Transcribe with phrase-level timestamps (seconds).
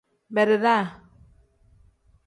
[0.35, 0.85] Beredaa.